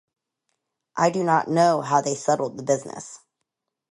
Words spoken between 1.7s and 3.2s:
how they settled the business.